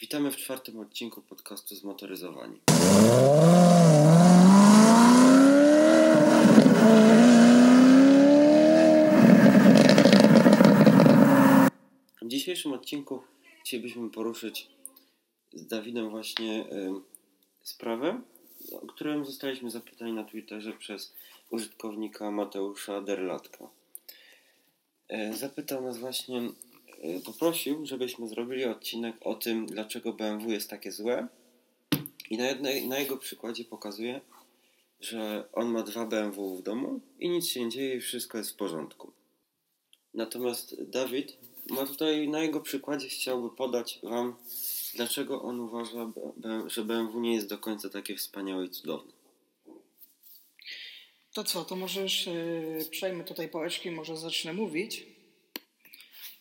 [0.00, 2.60] Witamy w czwartym odcinku podcastu Zmotoryzowani.
[12.22, 13.22] W dzisiejszym odcinku
[13.60, 14.68] chcielibyśmy poruszyć
[15.52, 16.92] z Dawidem właśnie y,
[17.62, 18.20] sprawę,
[18.72, 21.14] o którą zostaliśmy zapytani na Twitterze przez
[21.50, 23.68] użytkownika Mateusza Derlatka.
[25.12, 26.42] Y, zapytał nas właśnie,
[27.24, 31.28] poprosił, żebyśmy zrobili odcinek o tym, dlaczego BMW jest takie złe.
[32.30, 34.20] I na, jednej, na jego przykładzie pokazuje,
[35.00, 38.50] że on ma dwa BMW w domu i nic się nie dzieje i wszystko jest
[38.50, 39.12] w porządku.
[40.14, 41.36] Natomiast Dawid
[41.70, 44.36] ma tutaj na jego przykładzie chciałby podać Wam,
[44.94, 46.12] dlaczego on uważa,
[46.66, 49.12] że BMW nie jest do końca takie wspaniałe i cudowne.
[51.32, 55.13] To co, to możesz yy, przejmę tutaj pałeczki, może zacznę mówić.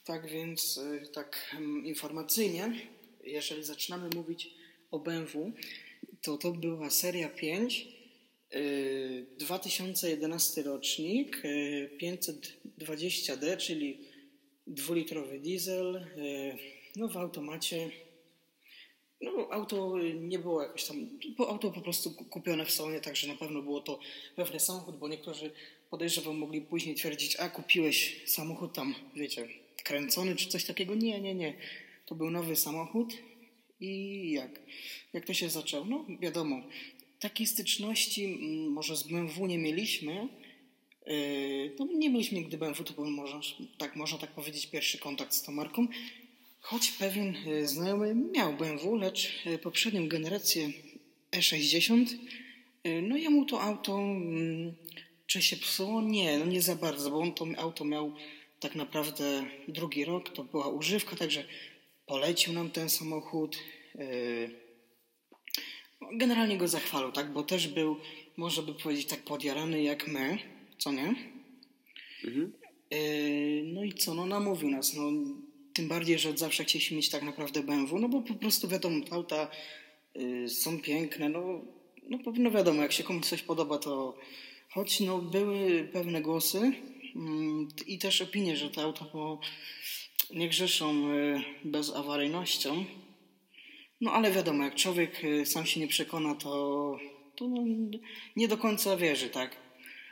[0.06, 2.88] Tak więc, yy, tak informacyjnie,
[3.24, 4.54] jeżeli zaczynamy mówić
[4.92, 5.52] o BMW,
[6.22, 7.88] to to była seria 5,
[8.52, 13.98] yy, 2011 rocznik, yy, 520D, czyli
[14.68, 16.06] dwulitrowy diesel,
[16.96, 17.92] no w automacie.
[19.22, 23.62] No, auto nie było jakoś tam, auto po prostu kupione w salonie, także na pewno
[23.62, 24.00] było to
[24.36, 25.52] pewny samochód, bo niektórzy
[25.90, 30.96] podejrzewam mogli później twierdzić, a kupiłeś samochód tam, wiecie, kręcony czy coś takiego.
[30.96, 31.54] Nie, nie, nie.
[32.06, 33.14] To był nowy samochód
[33.80, 34.60] i jak?
[35.14, 35.86] Jak to się zaczęło?
[35.86, 36.62] No wiadomo,
[37.20, 40.28] takiej styczności mm, może z BMW nie mieliśmy.
[41.08, 43.40] Yy, no, nie mieliśmy nigdy BMW, to był może,
[43.78, 45.88] tak, można tak powiedzieć pierwszy kontakt z tą marką.
[46.64, 50.72] Choć pewien e, znajomy miał BMW, lecz e, poprzednią generację
[51.32, 52.06] E60,
[52.84, 54.74] e, no jemu to auto, mm,
[55.28, 56.02] czy się psuło?
[56.02, 58.14] Nie, no nie za bardzo, bo on to auto miał
[58.64, 61.44] tak naprawdę drugi rok, to była używka, także
[62.06, 63.58] polecił nam ten samochód.
[66.14, 67.98] Generalnie go zachwalał, tak, bo też był,
[68.38, 70.38] można by powiedzieć, tak podjarany jak my,
[70.78, 71.16] co nie?
[72.26, 72.54] Mhm.
[73.64, 75.12] No i co, no namówił nas, no
[75.74, 79.06] tym bardziej, że od zawsze chcieliśmy mieć tak naprawdę BMW, no bo po prostu wiadomo,
[79.12, 79.48] auta
[80.16, 81.62] y, są piękne, no,
[82.10, 84.18] no, no wiadomo, jak się komuś coś podoba, to
[84.70, 86.74] choć no, były pewne głosy
[87.88, 89.40] i też opinie, że te auta po,
[90.34, 92.86] nie grzeszą y, bezawaryjnością,
[94.02, 96.98] no ale wiadomo, jak człowiek y, sam się nie przekona, to,
[97.36, 97.64] to no,
[98.36, 99.56] nie do końca wierzy, tak?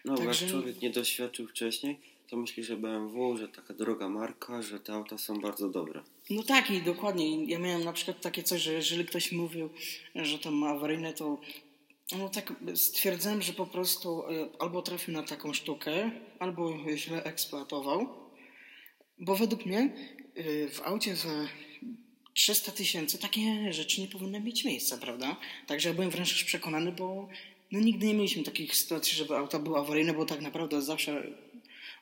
[0.05, 4.61] No, Także- jak człowiek nie doświadczył wcześniej, to myśli, że BMW, że taka droga marka,
[4.61, 6.01] że te auta są bardzo dobre.
[6.29, 7.45] No tak i dokładnie.
[7.45, 9.69] Ja miałem na przykład takie coś, że jeżeli ktoś mówił,
[10.15, 11.37] że tam ma awaryjne, to
[12.17, 18.07] no tak stwierdzałem, że po prostu y, albo trafił na taką sztukę, albo źle eksploatował.
[19.19, 19.89] Bo według mnie
[20.37, 21.47] y, w aucie za
[22.33, 25.37] 300 tysięcy takie rzeczy nie powinny mieć miejsca, prawda?
[25.67, 27.29] Także ja byłem wręcz przekonany, bo
[27.71, 31.23] no nigdy nie mieliśmy takich sytuacji, żeby auta były awaryjne, bo tak naprawdę zawsze,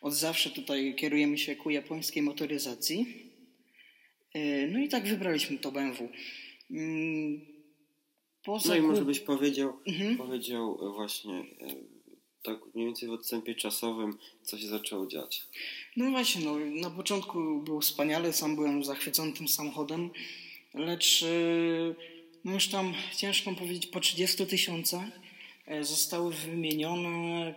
[0.02, 3.30] od zawsze tutaj kierujemy się ku japońskiej motoryzacji.
[4.34, 6.10] Yy, No i tak wybraliśmy to BMW.
[8.48, 10.18] Mm, Po No i może byś powiedział, Mhm.
[10.18, 11.76] powiedział e, właśnie e,
[12.44, 15.42] tak mniej więcej w odstępie czasowym, co się zaczęło dziać.
[15.96, 20.10] No właśnie, no, na początku było wspaniale, sam byłem zachwycony tym samochodem,
[20.74, 21.96] lecz yy,
[22.46, 25.06] no już tam ciężko powiedzieć, po 30 tysiącach
[25.66, 27.56] e, zostały wymienione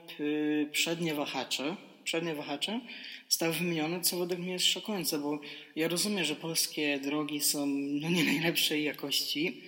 [0.72, 1.76] przednie wahacze.
[2.04, 2.80] Przednie wahacze
[3.28, 5.38] zostały wymienione, co według mnie jest szokujące, bo
[5.76, 9.62] ja rozumiem, że polskie drogi są no, nie najlepszej jakości,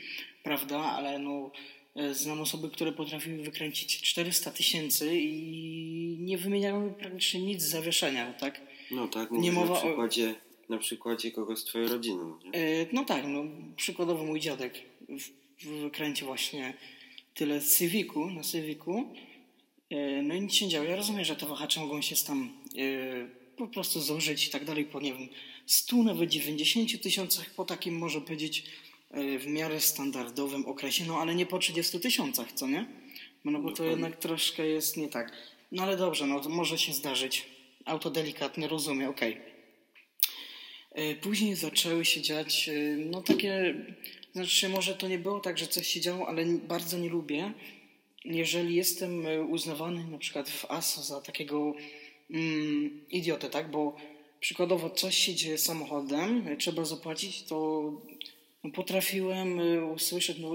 [0.44, 1.50] prawda, ale no,
[1.96, 8.32] e, znam osoby, które potrafiły wykręcić 400 tysięcy i nie wymieniały praktycznie nic z zawieszenia,
[8.32, 8.60] tak?
[8.90, 10.34] No tak, Nie mowa na o- przykładzie,
[10.68, 12.50] na przykładzie kogoś z twojej rodziny, no nie?
[12.52, 13.44] E, No tak, no
[13.76, 14.82] przykładowo mój dziadek
[15.82, 16.74] wykręcił właśnie
[17.34, 19.14] tyle z Civicu, na Civicu.
[19.90, 20.86] E, No i nic się nie działo.
[20.88, 22.52] Ja rozumiem, że te wahacze mogą się tam
[23.56, 25.28] po prostu zużyć i tak dalej po, nie wiem,
[25.66, 28.64] 100, nawet 90 tysiącach, po takim, może powiedzieć,
[29.38, 32.86] w miarę standardowym okresie, no ale nie po 30 tysiącach, co nie?
[33.44, 35.32] No, no bo to jednak troszkę jest nie tak.
[35.72, 37.46] No ale dobrze, no to może się zdarzyć.
[37.84, 39.40] Auto delikatne, rozumiem, okej.
[40.92, 43.74] E, Później zaczęły się dziać, e, no takie,
[44.32, 47.52] znaczy może to nie było tak, że coś się działo, ale bardzo nie lubię,
[48.24, 51.74] jeżeli jestem e, uznawany na przykład w ASO za takiego
[52.30, 53.96] mm, idiotę, tak, bo
[54.40, 57.90] przykładowo coś się dzieje samochodem, e, trzeba zapłacić, to
[58.70, 60.48] potrafiłem e, usłyszeć, no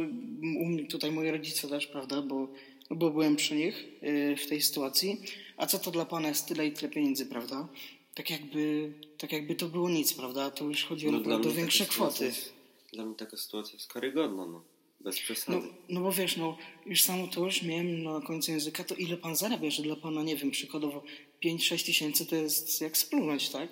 [0.61, 2.47] u mnie tutaj moi rodzice też, prawda, bo,
[2.89, 5.21] no, bo byłem przy nich e, w tej sytuacji,
[5.57, 7.67] a co to dla pana jest tyle i tyle pieniędzy, prawda?
[8.15, 10.51] Tak jakby, tak jakby to było nic, prawda?
[10.51, 12.25] To już chodzi o No, naprawdę mnie większe kwoty.
[12.25, 12.53] jest
[12.93, 14.63] dla mnie taka sytuacja jest karygodna, no.
[14.99, 15.57] Bez No, przesady.
[15.89, 19.35] no bo wiesz, no już samo to już miałem na końcu języka, to ile pan
[19.35, 21.03] zarabia, że dla pana, nie wiem, przykładowo
[21.45, 23.69] 5-6 tysięcy to jest jak splunąć, tak?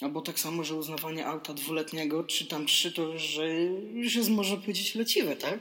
[0.00, 3.54] Albo tak samo, że uznawanie auta dwuletniego, czy tam trzy, to już, że
[3.94, 5.60] już jest, można powiedzieć, leciwe, tak?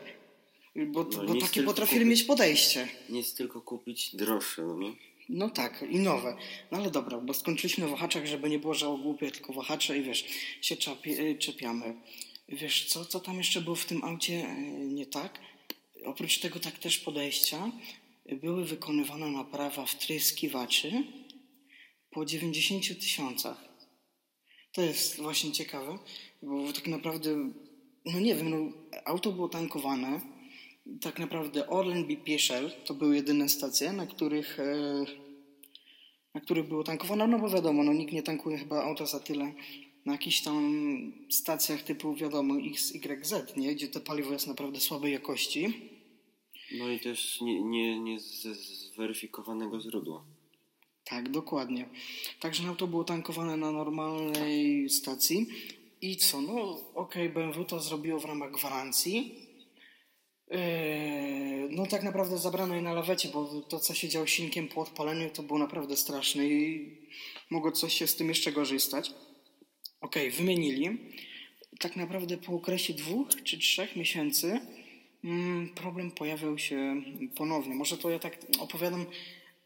[0.76, 2.20] Bo, No, bo takie potrafili kupić.
[2.20, 2.88] mieć podejście.
[3.10, 4.92] Nie jest tylko kupić droższe, no nie?
[5.30, 6.38] No tak, i nowe.
[6.72, 10.04] No ale dobra, bo skończyliśmy na wahaczach, żeby nie było żało głupie, tylko wahacze i
[10.04, 10.26] wiesz,
[10.62, 11.94] się czapie, y, czepiamy.
[12.50, 15.40] Wiesz, co, co tam jeszcze było w tym aucie y, nie tak?
[16.06, 17.72] Oprócz tego tak też podejścia
[18.32, 21.04] były wykonywane naprawa wtryskiwaczy
[22.12, 23.73] po 90 tysiącach.
[24.74, 25.98] To jest właśnie ciekawe,
[26.42, 27.50] bo tak naprawdę,
[28.06, 28.58] no nie wiem, no,
[29.06, 30.22] auto było tankowane.
[31.02, 35.06] Tak naprawdę Orlen BP Shell to były jedyne stacje, na których, e,
[36.34, 37.28] na których było tankowane.
[37.28, 39.54] No bo wiadomo, no, nikt nie tankuje chyba auta za tyle
[40.06, 43.76] na jakichś tam stacjach typu, wiadomo, X, Y, Z, nie?
[43.76, 45.90] gdzie to paliwo jest naprawdę słabej jakości.
[46.78, 50.24] No i też nie, nie, nie ze zweryfikowanego źródła.
[51.04, 51.90] Tak, dokładnie.
[52.40, 55.48] Także auto było tankowane na normalnej stacji.
[56.02, 56.42] I co?
[56.42, 59.36] No, okej, BMW to zrobiło w ramach gwarancji.
[60.52, 64.82] Eee, No, tak naprawdę zabrano je na lawecie, bo to, co się działo silnikiem po
[64.82, 66.92] odpaleniu, to było naprawdę straszne i
[67.50, 69.12] mogło coś się z tym jeszcze gorzej stać.
[70.02, 70.98] Okej, wymienili.
[71.80, 74.60] Tak naprawdę po okresie dwóch czy trzech miesięcy
[75.24, 76.96] mm, problem pojawiał się
[77.36, 77.76] ponownie.
[77.76, 79.06] Może to ja tak opowiadam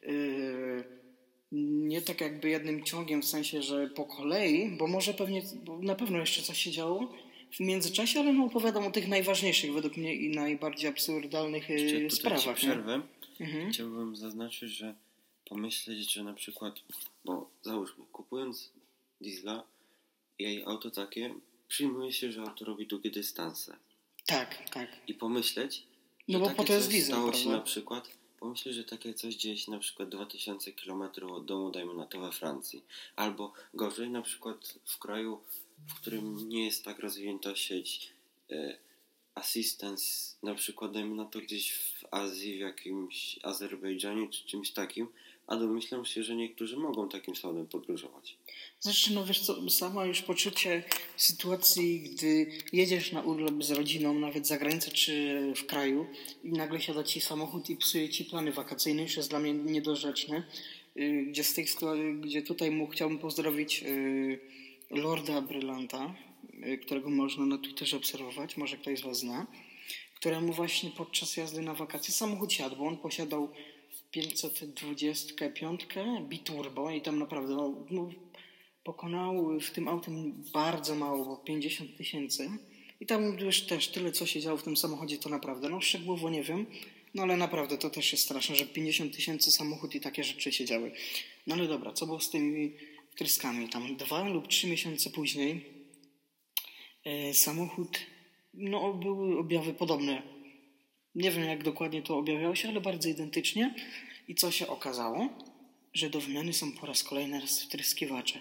[0.02, 0.97] yy,
[1.52, 5.96] nie tak jakby jednym ciągiem, w sensie, że po kolei, bo może pewnie, bo na
[5.96, 7.14] pewno jeszcze coś się działo
[7.52, 12.16] w międzyczasie, ale no opowiadam o tych najważniejszych według mnie i najbardziej absurdalnych yy, Jeszcze
[12.16, 12.56] sprawach.
[12.56, 13.02] przerwę.
[13.40, 13.72] Mhm.
[13.72, 14.96] Chciałbym zaznaczyć, że
[15.46, 16.76] pomyśleć, że na przykład,
[17.26, 18.72] bo załóżmy, kupując
[19.22, 19.64] diesla
[20.40, 21.34] i auto takie,
[21.68, 23.76] przyjmuje się, że auto robi długie dystanse.
[24.26, 24.90] Tak, tak.
[25.08, 25.84] I pomyśleć,
[26.28, 27.58] No że bo po to jest diesel, stało się prawda?
[27.58, 31.02] na przykład, pomyśleć, że takie coś dzieje się na przykład 2000 km
[31.32, 32.84] od domu, dajmy na to we Francji.
[33.16, 35.42] Albo gorzej, na przykład w kraju,
[35.88, 38.14] w którym nie jest tak rozwinięta sieć
[38.52, 38.78] e,
[39.36, 45.08] assistance, na przykład dajmy na to gdzieś w Azji, w jakimś Azerbejdżanie czy czymś takim,
[45.48, 48.38] a domyślam się, że niektórzy mogą takim samochodem podróżować.
[48.80, 50.84] Zresztą, no wiesz co, sama już poczucie
[51.18, 56.08] sytuacji, gdy jedziesz na urlop z rodziną, nawet za granicę czy w kraju
[56.44, 60.44] i nagle siada ci samochód i psuje ci plany wakacyjne, już jest dla mnie niedorzeczne.
[60.96, 61.56] Yy, Gdzie, z
[62.22, 64.40] gdzie tutaj mu chciałbym pozdrowić yy,
[64.90, 66.16] Lorda Brylanta,
[66.54, 69.48] yy, którego można na Twitterze obserwować, może ktoś z Was zna,
[70.16, 73.50] któremu właśnie podczas jazdy na wakacje samochód siadł, bo on posiadał
[74.18, 75.88] 525
[76.30, 78.10] biturbo i tam naprawdę no, no,
[78.84, 82.50] pokonał w tym autem bardzo mało, bo 50 tysięcy.
[83.00, 86.30] I tam już też tyle, co się działo w tym samochodzie, to naprawdę, no szczegółowo
[86.30, 86.66] nie wiem,
[87.14, 90.66] no ale naprawdę to też jest straszne, że 50 tysięcy samochód i takie rzeczy się
[90.66, 90.92] działy.
[91.48, 92.74] No ale dobra, co było z tymi
[93.16, 93.70] tryskami?
[93.70, 95.66] Tam dwa lub trzy miesiące później
[97.06, 98.00] e, samochód,
[98.54, 100.37] no były objawy podobne.
[101.18, 103.76] Nie wiem jak dokładnie to objawiało się, ale bardzo identycznie.
[104.28, 105.30] I co się okazało?
[105.94, 108.40] Że do wymiany są po raz kolejny raz wtryskiwacze.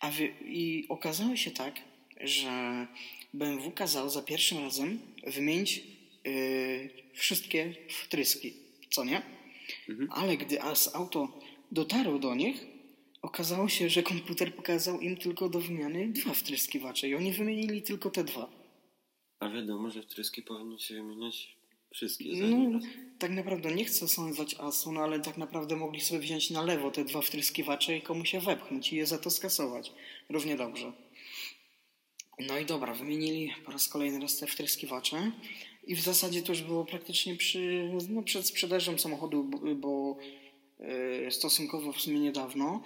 [0.00, 1.80] A wy, I okazało się tak,
[2.20, 2.86] że
[3.34, 5.82] BMW kazał za pierwszym razem wymienić
[6.24, 8.52] yy, wszystkie wtryski,
[8.90, 9.22] co nie?
[10.10, 11.40] Ale gdy as auto
[11.72, 12.66] dotarło do nich,
[13.22, 18.10] okazało się, że komputer pokazał im tylko do wymiany dwa wtryskiwacze i oni wymienili tylko
[18.10, 18.50] te dwa.
[19.40, 21.59] A wiadomo, że wtryski powinno się wymieniać
[21.94, 22.32] wszystkie.
[22.32, 22.80] No, zanim
[23.18, 26.90] tak naprawdę nie chcę sądzać ASU, no ale tak naprawdę mogli sobie wziąć na lewo
[26.90, 29.92] te dwa wtryskiwacze i komu się wepchnąć i je za to skasować.
[30.28, 30.92] Równie dobrze.
[32.48, 35.32] No i dobra, wymienili po raz kolejny raz te wtryskiwacze
[35.86, 40.16] i w zasadzie to już było praktycznie przy, no, przed sprzedażą samochodu, bo, bo
[40.80, 42.82] e, stosunkowo w sumie niedawno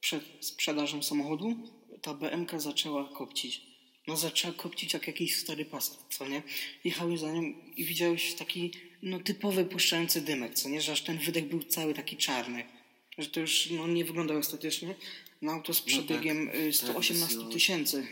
[0.00, 1.56] przed sprzedażą samochodu
[2.02, 3.67] ta BMK zaczęła kopcić.
[4.08, 6.42] No zaczęła kopcić jak jakiś stary Passat, co nie?
[6.84, 8.70] Jechały za nią i widziałeś taki
[9.02, 10.80] no typowy puszczający dymek, co nie?
[10.80, 12.64] Że aż ten wydech był cały taki czarny.
[13.18, 14.94] Że to już no, nie wyglądało estetycznie.
[15.42, 18.06] Na auto z No tak, przebiegiem y, tak 118 tysięcy.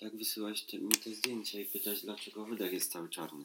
[0.00, 3.44] Tak wysyłać te, mi te zdjęcia i pytać, dlaczego wydech jest cały czarny.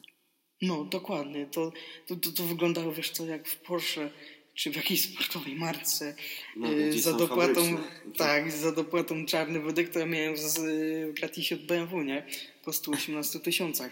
[0.62, 1.46] No, dokładnie.
[1.46, 1.72] To,
[2.06, 4.10] to, to, to wyglądało, wiesz co, jak w Porsche
[4.54, 6.14] czy w jakiejś sportowej marce
[6.56, 8.12] No, y, za dopłatą, fabryczne.
[8.16, 12.26] tak, za dopłatą czarny wydech, to ja miałem z y, gratisie od BMW, nie?
[12.64, 13.90] Po 118 tysiącach.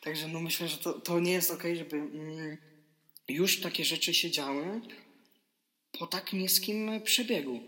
[0.00, 2.56] Także no myślę, że to, to nie jest okej, żeby mm,
[3.28, 4.80] już takie rzeczy się działy
[5.98, 7.60] po tak niskim przebiegu.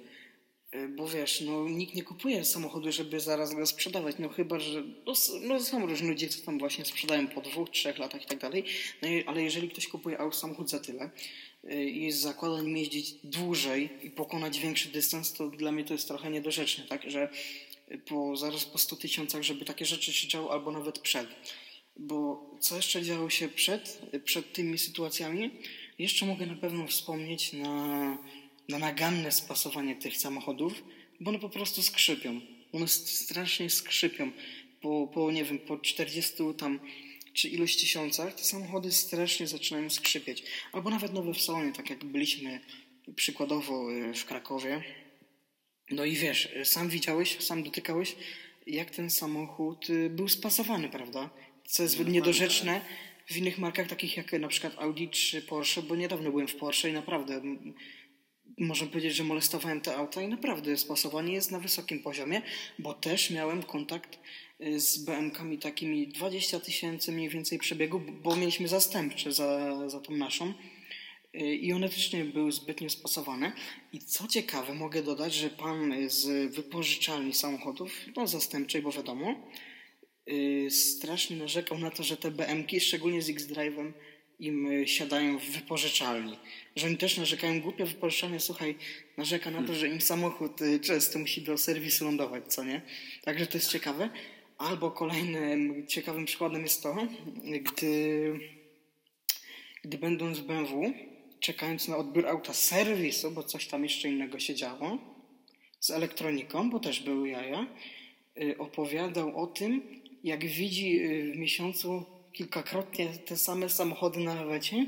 [0.74, 4.82] Y, Bo wiesz, no nikt nie kupuje samochodu, żeby zaraz go sprzedawać, no chyba, że
[5.06, 5.12] no,
[5.42, 8.64] no są różni ludzie, co tam właśnie sprzedają po dwóch, trzech latach i tak dalej,
[9.02, 11.10] no, ale jeżeli ktoś kupuje samochód za tyle
[11.70, 16.30] i zakłada nim jeździć dłużej i pokonać większy dystans, to dla mnie to jest trochę
[16.30, 17.28] niedorzeczne, tak, że
[18.08, 21.28] po, zaraz po 100 tysiącach, żeby takie rzeczy się działy, albo nawet przed.
[21.96, 25.50] Bo co jeszcze działo się przed, przed tymi sytuacjami?
[25.98, 28.18] Jeszcze mogę na pewno wspomnieć na,
[28.68, 30.84] na naganne spasowanie tych samochodów,
[31.20, 32.40] bo one po prostu skrzypią.
[32.72, 34.30] One strasznie skrzypią.
[34.80, 36.80] Po, po nie wiem, po 40 tam
[37.36, 40.42] czy iluś tysiącach te samochody strasznie zaczynają skrzypieć.
[40.72, 42.60] Albo nawet nowe w salonie, tak jak byliśmy
[43.16, 44.82] przykładowo y, w Krakowie.
[45.90, 48.16] No i wiesz, sam widziałeś, sam dotykałeś,
[48.66, 51.30] jak ten samochód y, był spasowany, prawda?
[51.64, 52.80] Co jest Dokładnie, niedorzeczne
[53.26, 56.90] w innych markach, takich jak na przykład Audi czy Porsche, bo niedawno byłem w Porsche
[56.90, 57.42] i naprawdę
[58.58, 62.42] można powiedzieć, że molestowałem te auta i naprawdę spasowanie jest na wysokim poziomie,
[62.78, 64.18] bo też miałem kontakt y,
[64.76, 70.54] z BM-kami takimi 20 tysięcy mniej więcej przebiegu, bo mieliśmy zastępcze za, za tą naszą.
[71.34, 73.52] Y, I one też nie były zbytnio spasowane.
[73.92, 79.34] I co ciekawe, mogę dodać, że pan z wypożyczalni samochodów, no zastępczej, bo wiadomo,
[80.30, 83.92] y, strasznie narzekał na to, że te BM-ki, szczególnie z X-Drive'em,
[84.38, 86.38] im y, siadają w wypożyczalni.
[86.76, 88.74] Że oni też narzekają, głupia wypożyczalnia, słuchaj,
[89.16, 92.82] narzeka na to, że im samochód często musi do serwisu lądować, co nie?
[93.22, 94.10] Także to jest ciekawe.
[94.58, 96.96] Albo kolejnym ciekawym przykładem jest to,
[97.60, 98.32] gdy
[99.84, 100.92] gdy będąc w BMW,
[101.40, 104.98] czekając na odbiór auta z serwisu, bo coś tam jeszcze innego się działo,
[105.80, 107.66] z elektroniką, bo też były jaja,
[108.42, 109.82] y, opowiadał o tym,
[110.24, 114.86] jak widzi y, w miesiącu kilkakrotnie te same samochody na lewecie,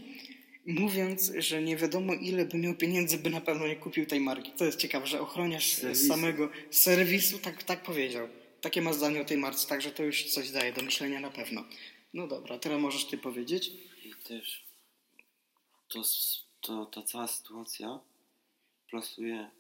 [0.67, 4.51] mówiąc, że nie wiadomo ile by miał pieniędzy, by na pewno nie kupił tej marki.
[4.57, 8.29] To jest ciekawe, że ochroniarz z samego serwisu tak, tak powiedział.
[8.61, 11.65] Takie ma zdanie o tej marce, także to już coś daje do myślenia na pewno.
[12.15, 13.71] No dobra, teraz możesz ty powiedzieć.
[14.05, 14.65] I też
[15.89, 16.03] to,
[16.61, 18.01] to, ta cała sytuacja
[18.91, 19.51] plasuje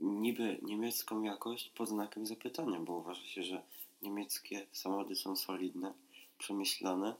[0.00, 3.62] niby niemiecką jakość pod znakiem zapytania, bo uważa się, że
[4.02, 5.94] niemieckie samochody są solidne,
[6.38, 7.14] przemyślane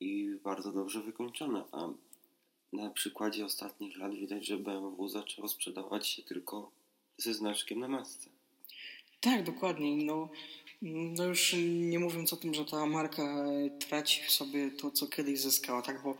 [0.00, 1.88] i bardzo dobrze wykończone, a
[2.72, 6.70] na przykładzie ostatnich lat widać, że BMW zaczęło sprzedawać się tylko
[7.16, 8.37] ze znaczkiem na masce.
[9.20, 10.04] Tak, dokładnie.
[10.04, 10.28] No,
[10.82, 13.44] no już nie mówiąc o tym, że ta marka
[13.88, 16.18] traci w sobie to, co kiedyś zyskała, tak, bo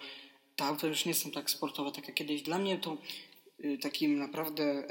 [0.57, 2.43] te auta już nie są tak sportowe, tak jak kiedyś.
[2.43, 2.97] Dla mnie to
[3.65, 4.87] y, takim naprawdę e,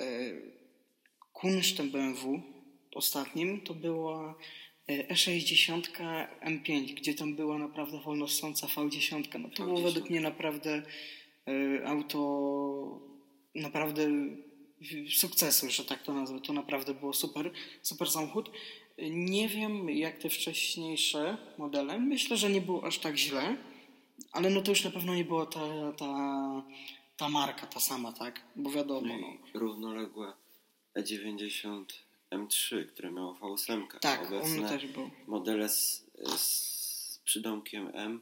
[1.33, 2.41] kunsztem BMW
[2.95, 4.35] ostatnim to była
[4.87, 5.81] e, E60
[6.41, 9.39] M5, gdzie tam była naprawdę wolnossąca V10.
[9.39, 9.83] No to było V10.
[9.83, 10.83] według mnie naprawdę
[11.85, 12.19] auto
[13.55, 14.09] naprawdę
[15.17, 16.39] sukcesu, że tak to nazwę.
[16.41, 18.51] To naprawdę było super, super samochód.
[19.11, 21.99] Nie wiem jak te wcześniejsze modele.
[21.99, 23.57] Myślę, że nie było aż tak źle,
[24.31, 26.63] ale no to już na pewno nie była ta, ta,
[27.17, 28.41] ta marka, ta sama, tak?
[28.55, 29.27] Bo wiadomo, no.
[29.27, 30.33] I równoległe
[30.95, 31.85] E90
[32.31, 33.87] M3, które miało V8.
[34.01, 35.09] Tak, Obecne on też był.
[35.27, 36.05] modele z,
[36.35, 38.21] z przydomkiem M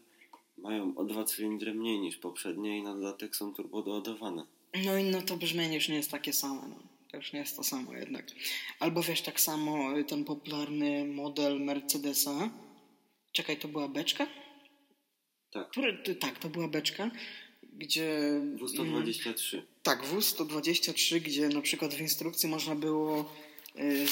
[0.57, 4.45] mają o dwa cylindry mniej niż poprzednie i na dodatek są turbodoładowane.
[4.83, 6.79] No i no to brzmienie już nie jest takie same, no.
[7.11, 8.25] To już nie jest to samo jednak.
[8.79, 12.49] Albo wiesz, tak samo y, ten popularny model Mercedesa.
[13.31, 14.27] Czekaj, to była beczka?
[15.51, 17.11] Tak, Który, tak, to była beczka,
[17.73, 18.19] gdzie...
[18.55, 19.61] W123.
[19.83, 23.33] Tak, W123, gdzie na przykład w instrukcji można było
[23.79, 24.05] y,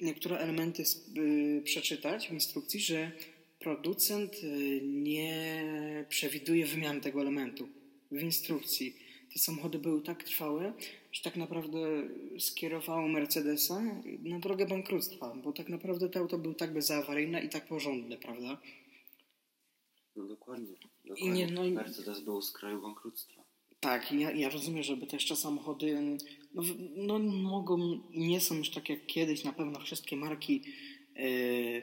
[0.00, 0.82] niektóre elementy
[1.16, 3.12] y, przeczytać w instrukcji, że
[3.58, 4.32] producent
[4.82, 5.64] nie
[6.08, 7.68] przewiduje wymiany tego elementu
[8.10, 9.05] w instrukcji.
[9.36, 10.72] Te samochody były tak trwałe,
[11.12, 11.78] że tak naprawdę
[12.38, 13.82] skierowało Mercedesa
[14.22, 18.58] na drogę bankructwa, bo tak naprawdę te auto były tak bezawaryjne i tak porządne, prawda?
[20.16, 20.74] No dokładnie.
[21.04, 21.32] I dokładnie.
[21.32, 23.42] nie, no i- Mercedes był z kraju bankructwa.
[23.80, 26.18] Tak, ja, ja rozumiem, żeby te jeszcze samochody
[26.54, 26.62] no,
[26.96, 30.62] no, mogą, nie są już tak jak kiedyś, na pewno wszystkie marki,
[31.16, 31.82] yy,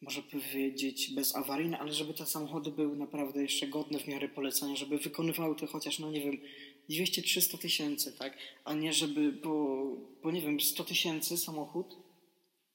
[0.00, 4.98] może powiedzieć, bezawaryjne, ale żeby te samochody były naprawdę jeszcze godne w miarę polecenia, żeby
[4.98, 6.38] wykonywały to chociaż, no nie wiem,
[6.90, 8.38] 200-300 tysięcy, tak?
[8.64, 9.86] A nie żeby, bo,
[10.22, 11.96] bo nie wiem, 100 tysięcy samochód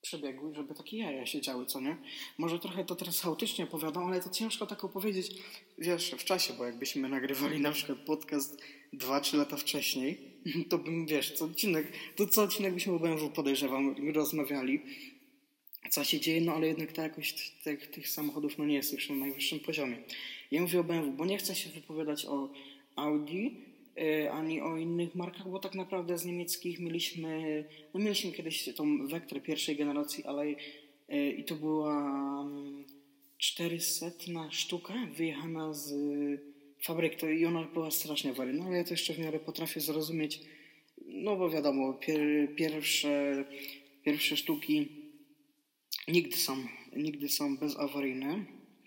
[0.02, 1.98] przebiegły, żeby takie jaja się działy, co nie?
[2.38, 5.32] Może trochę to teraz chaotycznie opowiadam, ale to ciężko tak opowiedzieć,
[5.78, 8.62] wiesz, w czasie, bo jakbyśmy nagrywali na przykład podcast
[8.94, 10.18] 2-3 lata wcześniej,
[10.70, 14.82] to bym, wiesz, co odcinek, to co odcinek byśmy o BMW podejrzewam, rozmawiali,
[15.90, 19.10] co się dzieje, no ale jednak ta jakość tych, tych samochodów no nie jest już
[19.10, 19.98] na najwyższym poziomie.
[20.52, 22.50] Ja mówię o BMW, bo nie chcę się wypowiadać o
[22.96, 23.71] Audi,
[24.32, 29.42] ani o innych markach, bo tak naprawdę z niemieckich mieliśmy, no mieliśmy kiedyś tą Vectre
[29.42, 30.46] pierwszej generacji, ale
[31.10, 32.02] e, i to była
[32.42, 32.84] mm,
[33.38, 34.12] 400
[34.52, 35.94] sztuka wyjechana z
[36.84, 40.40] fabryk to i ona była strasznie awaryjna, ale ja to jeszcze w miarę potrafię zrozumieć,
[41.06, 43.46] no bo wiadomo, pier, pierwsze,
[44.04, 44.88] pierwsze sztuki
[46.08, 46.58] nigdy są,
[46.96, 48.46] nigdy są bezawaryjne.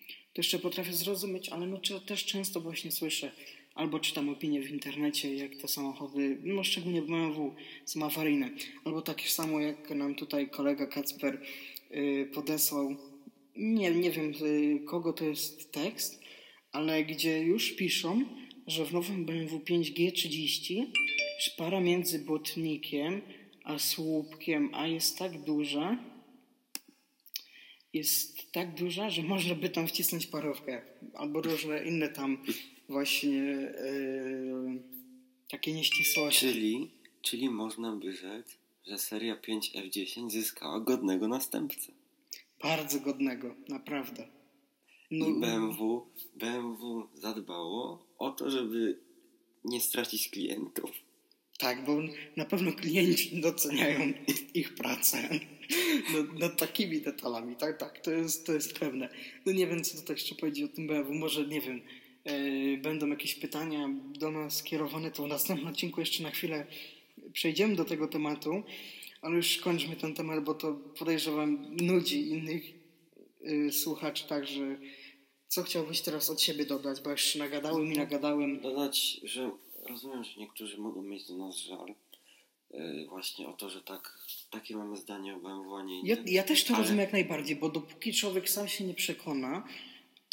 [0.09, 3.33] To jeszcze potrafię zrozumieć, ale no też często właśnie słyszę
[3.75, 7.55] albo czytam opinie w internecie, jak te samochody, no szczególnie BMW,
[7.85, 8.51] są awaryjne.
[8.85, 11.41] Albo takie samo jak nam tutaj kolega Kacper
[11.91, 12.97] yy, podesłał,
[13.57, 16.23] nie, nie wiem yy, kogo to jest tekst,
[16.73, 18.25] ale gdzie już piszą,
[18.67, 20.87] że w nowym BMW 5G30
[21.39, 23.23] szpara między botnikiem
[23.65, 25.99] a słupkiem A jest tak duża,
[27.93, 30.83] jest tak duża, że można by tam wcisnąć parówkę
[31.15, 32.39] albo różne inne tam
[32.95, 34.83] właśnie yy,
[35.51, 36.41] takie nieścisłości.
[36.41, 36.91] Czyli,
[37.23, 41.93] czyli można by rzec, że seria 5F10 zyskała godnego następcę.
[42.63, 44.29] Bardzo godnego, naprawdę.
[45.11, 48.99] No, I BMW, BMW zadbało o to, żeby
[49.65, 50.91] nie stracić klientów.
[51.59, 51.99] Tak, bo
[52.37, 54.13] na pewno klienci doceniają
[54.55, 55.29] ich pracę
[56.13, 57.57] no, nad takimi detalami.
[57.57, 59.09] Tak, tak, to jest, to jest pewne.
[59.47, 61.15] No nie wiem, co tutaj jeszcze powiedzieć o tym BMW.
[61.15, 61.81] Może, nie wiem,
[62.83, 63.89] będą jakieś pytania
[64.19, 66.67] do nas skierowane, to w następnym odcinku jeszcze na chwilę
[67.33, 68.63] przejdziemy do tego tematu,
[69.23, 72.65] ale już kończmy ten temat, bo to podejrzewam nudzi innych
[73.41, 74.79] yy, słuchaczy, także
[75.49, 78.61] co chciałbyś teraz od siebie dodać, bo już nagadałem i nagadałem.
[78.61, 79.51] Dodać, że
[79.89, 81.95] rozumiem, że niektórzy mogą mieć do nas żal
[82.71, 84.19] yy, właśnie o to, że tak,
[84.51, 86.09] takie mamy zdanie o BMW, a nie inne.
[86.09, 86.83] Ja, ja też to ale...
[86.83, 89.65] rozumiem jak najbardziej, bo dopóki człowiek sam się nie przekona,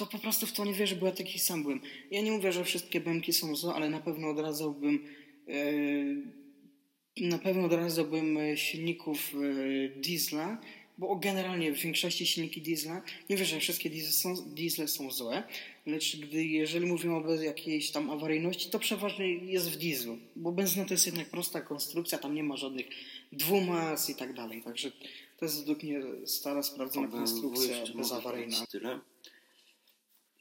[0.05, 1.81] to po prostu w to nie wierzę, bo ja taki sam byłem.
[2.11, 5.05] Ja nie mówię, że wszystkie bęki są złe, ale na pewno odradzałbym
[5.47, 10.61] yy, na pewno odradzałbym silników yy, diesla,
[10.97, 15.43] bo generalnie w większości silniki diesla, nie wiem, że wszystkie diesle są, diesle są złe,
[15.85, 20.85] lecz gdy, jeżeli mówimy o jakiejś tam awaryjności, to przeważnie jest w dieslu, bo benzyna
[20.85, 22.85] to jest jednak prosta konstrukcja, tam nie ma żadnych
[23.31, 24.91] dwumas i tak dalej, także
[25.37, 28.65] to jest według mnie stara, sprawdzona konstrukcja bezawaryjna.
[28.71, 28.99] Tyle,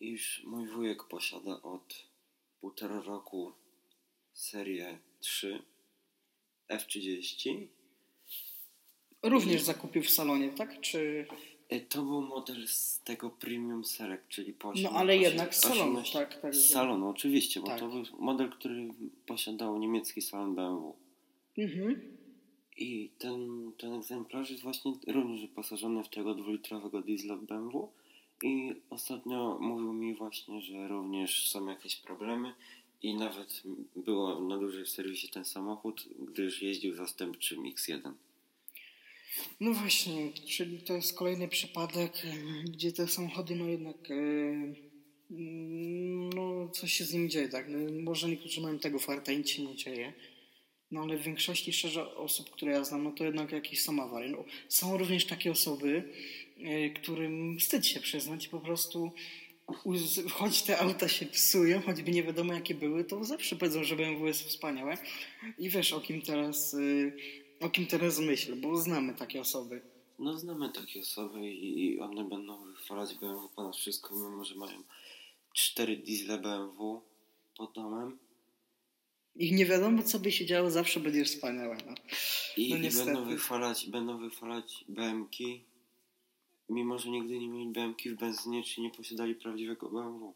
[0.01, 2.07] iż mój wujek posiada od
[2.61, 3.53] półtora roku
[4.33, 5.63] serię 3
[6.69, 7.67] F30
[9.23, 10.81] Również zakupił w salonie, tak?
[10.81, 11.27] Czy...
[11.69, 16.03] E, to był model z tego Premium Select, czyli po No ale jednak z salonu,
[16.13, 16.41] tak?
[16.41, 17.81] tak z salonu, oczywiście, bo tak.
[17.81, 18.89] to był model, który
[19.27, 20.95] posiadał niemiecki salon BMW.
[21.59, 22.01] Mhm.
[22.77, 27.89] I ten, ten egzemplarz jest właśnie również wyposażony w tego dwulitrowego diesla BMW.
[28.43, 32.55] I ostatnio mówił mi właśnie, że również są jakieś problemy
[33.03, 33.63] i nawet
[33.97, 38.13] było na dużej serwisie ten samochód, gdyż jeździł zastępczym X1.
[39.61, 42.23] No właśnie, czyli to jest kolejny przypadek,
[42.65, 43.97] gdzie te samochody no jednak
[46.35, 47.67] no coś się z nimi dzieje, tak?
[47.69, 50.13] No, może niektórzy mają tego farta nic się nie dzieje.
[50.91, 53.93] No ale w większości szczerze osób, które ja znam, no to jednak jakieś są.
[53.93, 56.13] No, są również takie osoby,
[56.95, 59.13] którym wstyd się przyznać, po prostu
[60.31, 64.27] choć te auta się psują, choćby nie wiadomo jakie były, to zawsze powiedzą, że BMW
[64.27, 64.99] jest wspaniałe.
[65.59, 66.77] I wiesz o kim teraz
[67.61, 69.81] o kim teraz myślę, bo znamy takie osoby.
[70.19, 74.83] No znamy takie osoby i one będą wychwalać BMW ponad wszystko, mimo że mają
[75.53, 77.03] cztery diesle BMW
[77.57, 78.19] pod domem.
[79.37, 81.77] I nie wiadomo, co by się działo, zawsze będzie wspaniałe.
[81.87, 81.95] No.
[82.57, 85.65] I, no i będą wychwalać, będą wychwalać BMki,
[86.71, 90.35] mimo że nigdy nie mieli BMki w benzynie, czy nie posiadali prawdziwego BMW.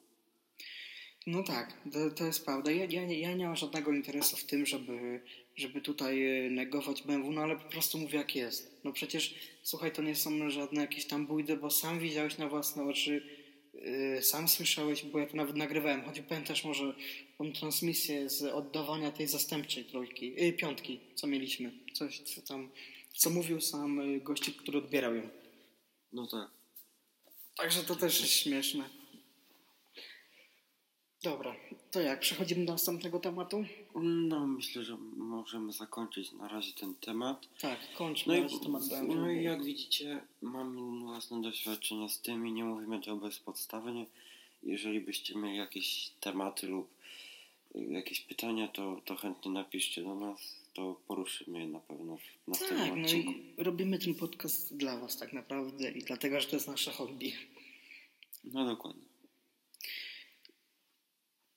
[1.26, 2.70] No tak, to, to jest prawda.
[2.70, 5.20] Ja, ja, ja nie mam żadnego interesu w tym, żeby,
[5.56, 8.80] żeby tutaj e, negować BMW, no ale po prostu mówię jak jest.
[8.84, 12.84] No przecież, słuchaj, to nie są żadne jakieś tam bójdy, bo sam widziałeś na własne
[12.84, 13.22] oczy,
[13.74, 16.94] yy, sam słyszałeś, bo ja to nawet nagrywałem, choć pamiętasz może
[17.38, 21.72] tą transmisję z oddawania tej zastępczej trójki, yy, piątki, co mieliśmy.
[21.92, 22.70] Coś co tam,
[23.14, 25.43] co mówił sam gościk, który odbierał ją.
[26.14, 26.50] No tak.
[27.56, 28.84] Także to też jest śmieszne.
[31.22, 31.56] Dobra,
[31.90, 32.20] to jak?
[32.20, 33.64] Przechodzimy do następnego tematu?
[34.02, 37.48] No, myślę, że możemy zakończyć na razie ten temat.
[37.60, 38.82] Tak, kończmy no i, temat.
[39.08, 44.06] No i jak widzicie, mam własne doświadczenia z tym i nie mówimy to bezpodstawnie.
[44.62, 46.88] Jeżeli byście mieli jakieś tematy lub
[47.74, 52.98] jakieś pytania, to, to chętnie napiszcie do nas, to poruszymy na pewno w następnym tak,
[53.04, 53.30] odcinku.
[53.30, 56.90] No i robimy ten podcast dla Was tak naprawdę i dlatego, że to jest nasze
[56.90, 57.32] hobby.
[58.44, 59.04] No dokładnie.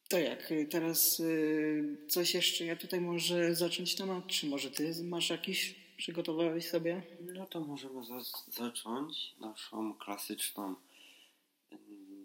[0.09, 5.03] To jak, y, teraz y, coś jeszcze, ja tutaj może zacząć temat, czy może ty
[5.03, 7.03] masz jakiś, przygotowałeś sobie?
[7.21, 10.75] No to możemy za- zacząć naszą klasyczną,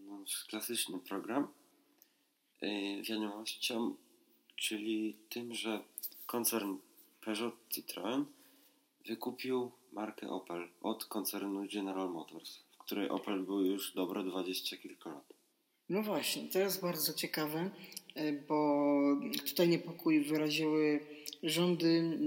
[0.09, 1.49] nasz klasyczny program
[2.63, 3.97] yy, wiadomością,
[4.57, 5.85] czyli tym, że
[6.33, 6.77] koncern
[7.25, 8.25] Peugeot Citroën
[9.07, 15.11] wykupił markę Opel od koncernu General Motors, w której Opel był już dobre 20 kilka
[15.11, 15.33] lat.
[15.89, 17.71] No właśnie, to jest bardzo ciekawe,
[18.17, 18.91] y, bo
[19.49, 21.01] tutaj niepokój wyraziły
[21.43, 22.19] rządy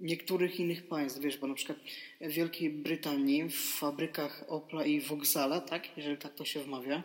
[0.00, 1.78] niektórych innych państw, wiesz, bo na przykład
[2.20, 7.02] w Wielkiej Brytanii w fabrykach Opla i Vauxhalla, tak, jeżeli tak to się wmawia,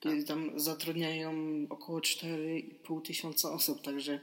[0.00, 0.24] Tak.
[0.26, 1.32] tam zatrudniają
[1.68, 4.20] około 4,5 tysiąca osób, także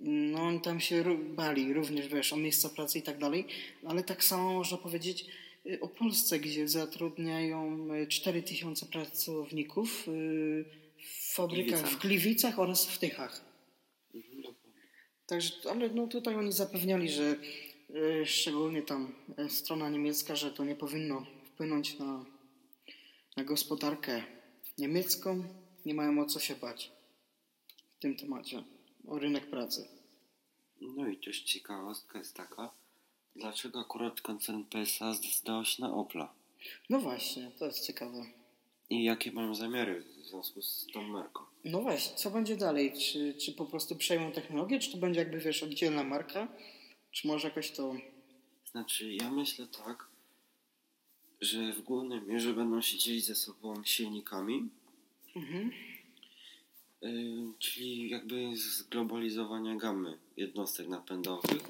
[0.00, 3.46] no oni tam się bali również, wiesz, o miejsca pracy i tak dalej,
[3.84, 5.26] ale tak samo można powiedzieć
[5.66, 10.64] y, o Polsce, gdzie zatrudniają y, 4 tysiące pracowników y,
[10.96, 11.90] w fabrykach Gliwicach.
[11.90, 13.44] w Gliwicach oraz w Tychach.
[14.14, 14.54] Mhm.
[15.26, 17.36] Także, ale no tutaj oni zapewniali, że
[17.90, 22.24] y, szczególnie tam y, strona niemiecka, że to nie powinno wpłynąć na,
[23.36, 24.22] na gospodarkę
[24.78, 25.44] niemiecką.
[25.86, 26.92] Nie mają o co się bać
[27.96, 28.64] w tym temacie,
[29.08, 29.88] o rynek pracy.
[30.80, 32.70] No i też ciekawostka jest taka,
[33.36, 36.32] dlaczego akurat koncern PSA zdecydował się na Opla
[36.90, 38.24] No właśnie, to jest ciekawe.
[38.90, 41.40] i jakie mają zamiary w związku z tą marką.
[41.64, 42.92] No właśnie, co będzie dalej?
[42.98, 46.48] Czy, czy po prostu przejmą technologię, czy to będzie jakby, wiesz, oddzielna marka?
[47.10, 47.94] Czy może jakoś to...
[48.70, 50.06] Znaczy, ja myślę tak,
[51.40, 54.68] że w głównej mierze będą się dzielić ze sobą silnikami,
[55.36, 55.70] Mhm.
[57.58, 61.60] Czyli jakby zglobalizowania gamy jednostek napędowych.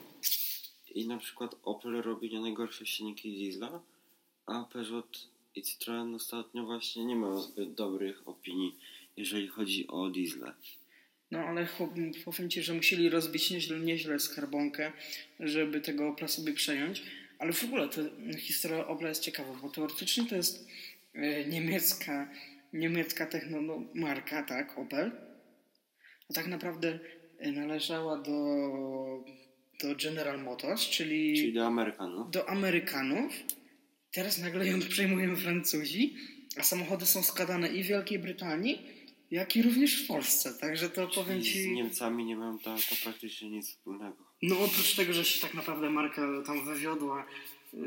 [0.95, 3.83] I na przykład Opel robi nie najgorsze silniki diesla,
[4.47, 8.77] a Peugeot i Citroën ostatnio właśnie nie mają zbyt dobrych opinii,
[9.17, 10.53] jeżeli chodzi o diesle.
[11.31, 11.67] No ale
[12.25, 14.93] powiem Ci, że musieli rozbić nieźle, nieźle skarbonkę,
[15.41, 17.03] żeby tego Opla sobie przejąć.
[17.39, 18.01] Ale w ogóle to
[18.39, 20.67] historia Opla jest ciekawa, bo teoretycznie to jest
[21.15, 22.29] e, niemiecka,
[22.73, 25.13] niemiecka techno, no, marka, tak, Opel.
[26.31, 26.99] A tak naprawdę
[27.39, 28.35] e, należała do,
[29.83, 32.31] do General Motors, czyli, Czyli do Amerykanów.
[32.31, 33.33] do Amerykanów.
[34.13, 36.17] Teraz nagle ją przejmują Francuzi,
[36.57, 38.87] a samochody są składane i w Wielkiej Brytanii,
[39.31, 40.55] jak i również w Polsce.
[40.61, 41.73] Także to powiem Czyli z Ci...
[41.73, 44.17] Niemcami nie mają to, to praktycznie nic wspólnego.
[44.43, 47.27] No oprócz tego, że się tak naprawdę marka tam wywiodła
[47.73, 47.81] yy,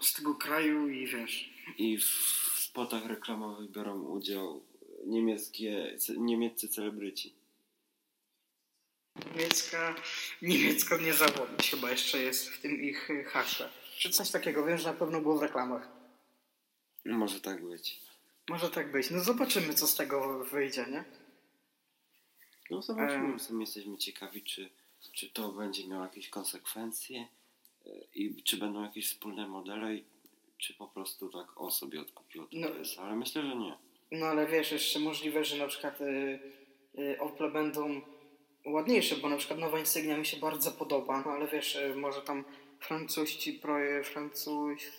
[0.00, 1.50] z tego kraju i wiesz.
[1.78, 2.41] I w
[2.72, 4.62] spotach reklamowych biorą udział
[5.06, 7.34] niemieckie, niemieccy celebryci.
[9.26, 9.94] Niemiecka,
[10.42, 13.68] niemiecko nie zawodnić chyba jeszcze jest w tym ich haśle.
[13.98, 15.88] Czy coś takiego, wiem, że na pewno było w reklamach.
[17.04, 18.00] Może tak być.
[18.48, 19.10] Może tak być.
[19.10, 21.04] No zobaczymy, co z tego wyjdzie, nie?
[22.70, 23.40] No zobaczymy, Em.
[23.40, 24.70] sami jesteśmy ciekawi, czy,
[25.12, 27.28] czy to będzie miało jakieś konsekwencje
[27.86, 30.04] e, i czy będą jakieś wspólne modele, i
[30.62, 32.68] czy po prostu tak o sobie odkupiło to No.
[32.68, 33.78] PS, ale myślę, że nie.
[34.12, 36.40] No ale wiesz, jeszcze możliwe, że na przykład y,
[36.98, 38.00] y, Opel będą
[38.66, 42.20] ładniejsze, bo na przykład nowa Insignia mi się bardzo podoba, no ale wiesz, y, może
[42.22, 42.44] tam
[42.80, 44.90] francuscy, proje, francuscy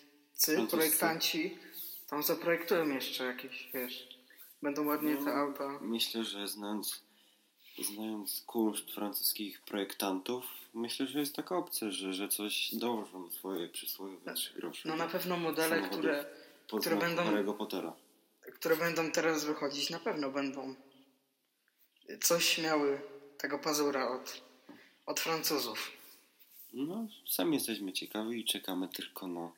[0.45, 0.77] Francuscy.
[0.77, 1.57] projektanci
[2.09, 4.07] tam zaprojektują jeszcze jakieś, wiesz,
[4.61, 5.31] będą ładnie te No.
[5.33, 5.79] auta.
[5.81, 7.03] Myślę, że znając,
[7.79, 14.33] znając kunszt francuskich projektantów, myślę, że jest taka opcja, że, że coś dołożą swoje przysłowiowe
[14.33, 14.89] trzy grosze.
[14.89, 16.25] No na pewno modele, które,
[16.67, 17.93] które będą- Harry'ego Pottera.
[18.53, 20.75] które będą teraz wychodzić, na pewno będą
[22.21, 23.01] coś miały
[23.37, 24.41] tego pazura od,
[25.05, 25.91] od Francuzów.
[26.73, 29.51] No, sami jesteśmy ciekawi i czekamy tylko na,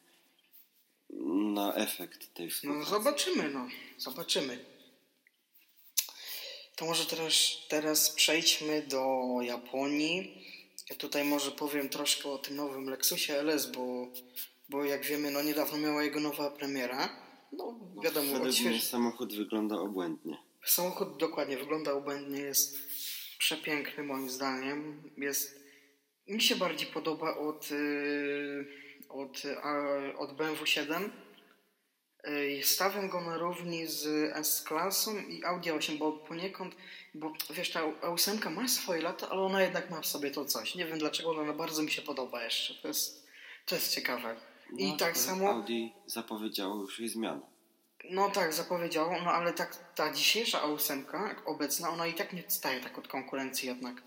[1.54, 2.90] na efekt tej No współpracy.
[2.90, 3.68] zobaczymy, no.
[3.98, 4.66] Zobaczymy.
[6.76, 7.34] To może teraz,
[7.70, 9.06] teraz przejdźmy do
[9.42, 10.46] Japonii.
[10.90, 14.08] Ja tutaj może powiem troszkę o tym nowym Lexusie LS, bo,
[14.70, 17.10] bo jak wiemy, no niedawno miała jego nowa premiera.
[17.52, 18.84] No wiadomo, Według mnie odśwież...
[18.84, 20.38] samochód wygląda obłędnie.
[20.66, 22.78] samochód dokładnie wygląda obłędnie, jest
[23.38, 25.04] przepiękny moim zdaniem.
[25.18, 25.60] Jest,
[26.28, 28.68] mi się bardziej podoba od, yy,
[29.10, 29.74] od, a,
[30.18, 31.12] od BMW 7.
[32.28, 36.76] Yy, Stawiam go na równi z S-klasą i Audi 8, bo poniekąd,
[37.14, 40.76] bo wiesz, ta A8 ma swoje lata, ale ona jednak ma w sobie to coś.
[40.76, 42.74] Nie wiem dlaczego, ale ona bardzo mi się podoba jeszcze.
[42.82, 43.28] To jest,
[43.66, 44.36] to jest ciekawe.
[44.78, 45.50] I No, tak to samo...
[45.50, 47.42] Audi zapowiedziało już jej zmianę.
[48.10, 52.42] No tak, zapowiedziało, no ale tak ta dzisiejsza A8, jak obecna, ona i tak nie
[52.46, 54.02] odstaje tak od konkurencji jednak.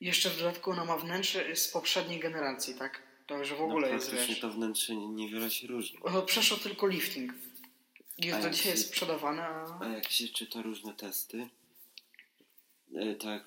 [0.00, 3.02] I Jeszcze w dodatku ona ma wnętrze z poprzedniej generacji, tak?
[3.30, 4.40] To już w ogóle no, jest, wiesz.
[4.40, 5.98] to wnętrze niewiele się różni.
[6.12, 7.32] No przeszło tylko lifting.
[7.32, 9.78] A Jest do jak dzisiaj się- sprzedawane, a...
[9.80, 11.48] A jak się czyta różne testy,
[12.94, 13.44] e, tak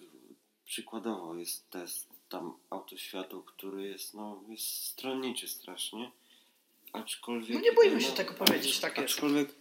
[0.66, 6.12] przykładowo jest test tam autoświatu, który jest, no, jest stronniczy strasznie.
[6.94, 7.58] Aczkolwiek.
[7.58, 9.14] No nie boimy się no, tego powiedzieć, tak jest.
[9.14, 9.56] Aczkolwiek,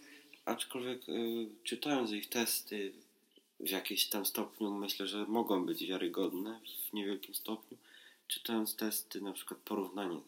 [0.45, 2.93] aczkolwiek y, czytając ich testy
[3.59, 6.59] w jakimś tam stopniu, myślę, że mogą być wiarygodne
[6.89, 7.77] w niewielkim stopniu.
[8.33, 10.19] Czytając testy, na przykład porównanie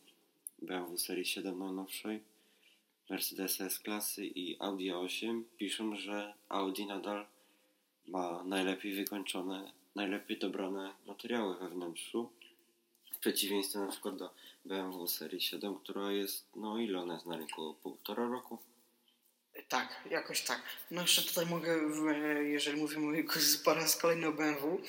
[0.61, 2.23] BMW serii 7 najnowszej,
[3.09, 7.25] Mercedes S-klasy i Audi A8, piszą, że Audi nadal
[8.07, 12.29] ma najlepiej wykończone, najlepiej dobrane materiały we wnętrzu.
[13.11, 14.29] W przeciwieństwie na przykład do
[14.65, 17.75] BMW serii 7, która jest, no ile ona jest na rynku?
[17.83, 18.57] Półtora roku?
[19.69, 20.61] Tak, jakoś tak.
[20.91, 21.77] No jeszcze tutaj mogę,
[22.43, 23.23] jeżeli mówimy
[23.63, 24.81] po raz kolejny o BMW,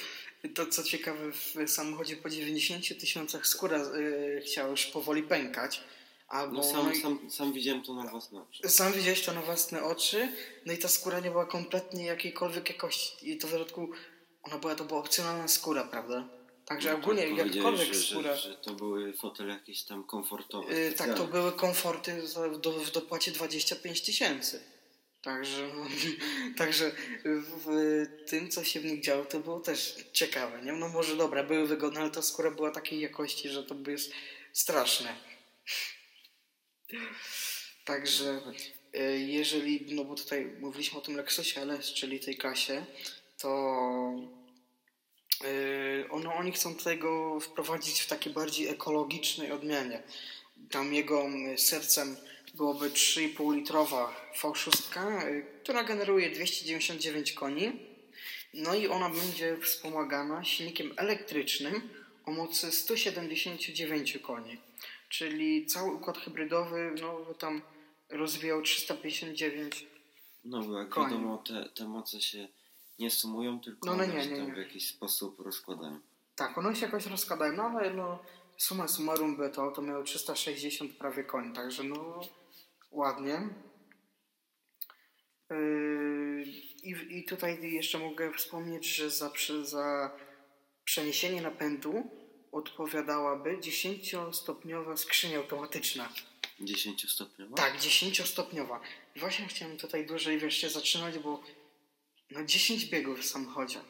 [0.54, 5.80] to co ciekawe w samochodzie po 90 tysiącach skóra y, chciała już powoli pękać.
[6.28, 8.68] Albo No sam, sam, sam widziałem to na własne oczy.
[8.68, 10.28] Sam widziałeś to na własne oczy,
[10.66, 13.30] no i ta skóra nie była kompletnie jakiejkolwiek jakości.
[13.30, 13.90] I to w środku,
[14.42, 16.28] ona była, to była opcjonalna skóra, prawda?
[16.66, 18.36] Także No, ogólnie tak jakakolwiek że, skóra.
[18.36, 20.72] Że, że to były fotele jakieś tam komfortowe.
[20.72, 24.60] y, tak, to były komforty za, do, w dopłacie 25 tysięcy.
[25.22, 25.70] Także,
[26.58, 26.92] także
[27.24, 30.62] w, w tym, co się w nich działo, to było też ciekawe.
[30.62, 30.72] Nie?
[30.72, 34.12] No może dobra, były wygodne, ale ta skóra była takiej jakości, że to jest
[34.52, 35.16] straszne.
[37.84, 38.40] Także
[38.94, 42.86] e, jeżeli, no bo tutaj mówiliśmy o tym Lexusie LS, czyli tej klasie,
[43.38, 43.48] to
[46.10, 50.02] ono, oni chcą tutaj go wprowadzić w takiej bardziej ekologicznej odmianie.
[50.70, 52.16] Tam jego mm, sercem
[52.54, 57.72] byłoby 3,5 litrowa V6, e, która generuje 299 koni.
[58.54, 61.90] No i ona będzie wspomagana silnikiem elektrycznym
[62.24, 64.58] o mocy 179 koni.
[65.08, 67.62] Czyli cały układ hybrydowy no, tam
[68.10, 69.86] rozwijał 359.
[70.44, 71.12] No bo jak Koni.
[71.12, 72.48] wiadomo, te, te moce się
[72.98, 74.54] nie sumują, tylko No, no one nie, się nie, tam nie.
[74.54, 76.00] w jakiś sposób rozkładają.
[76.36, 78.18] Tak, one się jakoś rozkładają, no ale no,
[78.56, 82.20] summa summarum by to, to miało 360 prawie koni, także no
[82.90, 83.48] ładnie.
[85.50, 86.44] Yy,
[86.82, 89.30] I, I tutaj jeszcze mogę wspomnieć, że za,
[89.64, 90.10] za
[90.84, 92.10] przeniesienie napędu
[92.52, 96.08] odpowiadałaby 10-stopniowa skrzynia automatyczna.
[96.60, 97.56] 10 stopniowa?
[97.56, 98.80] Tak, 10-stopniowa.
[99.16, 101.42] I właśnie chciałem tutaj dłużej wiesz, się zatrzymać, bo
[102.30, 103.80] no 10 biegów w samochodzie.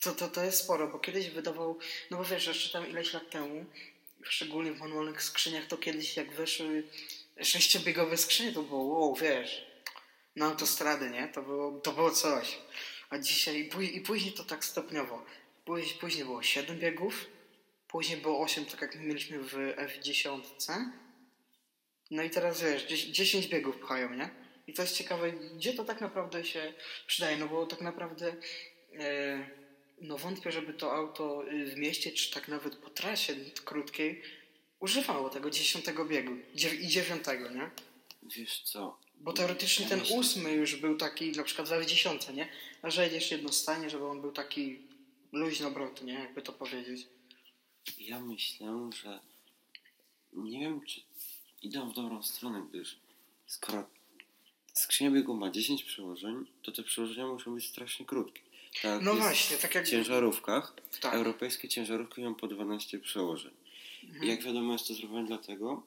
[0.00, 1.78] To, to, to jest sporo, bo kiedyś wydawał,
[2.10, 3.66] no bo wiesz, jeszcze tam ileś lat temu,
[4.22, 6.82] szczególnie w manualnych skrzyniach, to kiedyś jak weszły
[7.42, 9.66] sześciobiegowe skrzynie, to było wow, wiesz,
[10.36, 11.28] na autostrady, nie?
[11.28, 12.58] To było, to było coś.
[13.10, 15.24] A dzisiaj, i później to tak stopniowo.
[15.64, 17.26] Później, później było 7 biegów,
[17.88, 20.40] później było 8, tak jak mieliśmy w F10.
[22.10, 24.45] No i teraz wiesz, 10 10 biegów pchają, nie?
[24.66, 26.72] I to jest ciekawe, gdzie to tak naprawdę się
[27.06, 28.36] przydaje, no bo tak naprawdę
[28.98, 29.50] e,
[30.00, 34.22] no wątpię, żeby to auto y, w mieście, czy tak nawet po trasie krótkiej
[34.80, 37.24] używało tego 10 biegu i 9,
[37.54, 37.70] nie?
[38.36, 38.98] Wiesz co?
[39.20, 42.48] Bo teoretycznie Ja ten myślę- ósmy już był taki na przykład w 10, nie?
[42.82, 44.78] A że jedziesz jednostajnie, żeby on był taki
[45.32, 46.14] luźno obroty, nie?
[46.14, 47.06] Jakby to powiedzieć.
[47.98, 49.20] Ja myślę, że
[50.32, 51.00] nie wiem, czy
[51.62, 52.96] idą w dobrą stronę, gdyż
[53.46, 53.88] skoro
[54.78, 58.40] skrzynia biegu ma 10 przełożeń, to te przełożenia muszą być strasznie krótkie.
[58.82, 59.84] Tak No właśnie, tak jak...
[59.86, 61.14] W ciężarówkach Tak.
[61.14, 63.52] europejskie ciężarówki mają po 12 przełożeń.
[64.04, 64.24] Mhm.
[64.24, 65.82] I jak wiadomo jest to zrobione dlatego,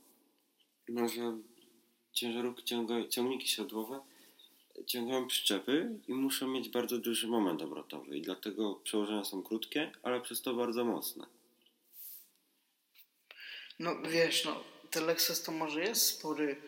[0.88, 1.38] no, że
[2.14, 4.00] ciężarówki, ciąga, ciągniki siodłowe
[4.88, 10.22] ciągają przyczepy i muszą mieć bardzo duży moment obrotowy i dlatego przełożenia są krótkie, ale
[10.22, 11.26] przez to bardzo mocne.
[13.80, 16.62] No wiesz, no ten Lexus to może jest spory,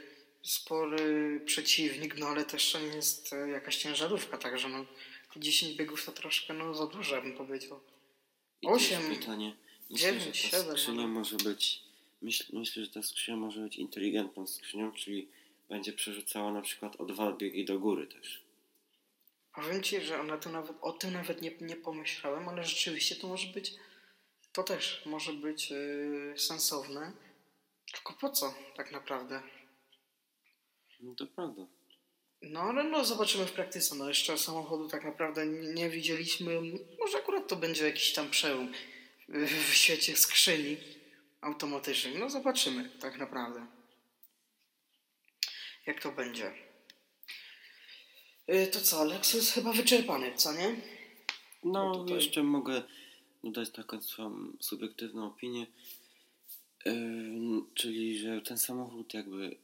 [0.43, 4.85] spory przeciwnik, no ale też to nie jest e, jakaś ciężarówka, także no
[5.33, 7.79] te 10 biegów to troszkę no za dużo, bym powiedział.
[8.61, 9.55] I Osiem, też pytanie,
[9.89, 11.07] myślę, dziewięć, że ta siedem, skrzynia no.
[11.07, 11.83] może być,
[12.21, 15.27] myśl, myślę, że ta skrzynia może być inteligentną skrzynią, czyli
[15.69, 18.41] będzie przerzucała na przykład o dwa biegi do góry też.
[19.55, 23.27] Powiem Ci, że ona to nawet, o tym nawet nie, nie pomyślałem, ale rzeczywiście to
[23.27, 23.73] może być,
[24.53, 27.11] to też może być yy, sensowne.
[27.93, 29.41] Tylko po co tak naprawdę?
[31.01, 31.67] No to prawda.
[32.41, 33.95] No ale no zobaczymy w praktyce.
[33.95, 36.61] No jeszcze samochodu tak naprawdę nie, widzieliśmy.
[36.99, 38.71] Może akurat to będzie jakiś tam przełom
[39.29, 40.77] w, świecie skrzyni
[41.41, 42.19] automatycznych.
[42.19, 43.67] No zobaczymy tak naprawdę.
[45.85, 46.53] Jak to będzie.
[48.47, 50.75] Yy, To co, Lexus chyba wyczerpany, co nie?
[51.63, 52.83] No, No tutaj- jeszcze mogę
[53.43, 55.67] dodać taką swoją subiektywną opinię,
[56.85, 56.93] yy,
[57.73, 59.57] czyli że ten samochód jakby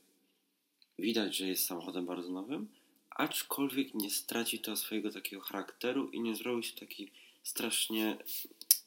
[0.99, 2.67] widać, że jest samochodem bardzo nowym,
[3.09, 7.11] aczkolwiek nie straci to swojego takiego charakteru i nie zrobi się taki
[7.43, 8.17] strasznie,